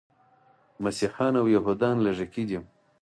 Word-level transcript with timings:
مسیحیان 0.83 1.33
او 1.41 1.45
یهودان 1.55 1.95
لږکي 2.05 2.43
دي. 2.49 2.59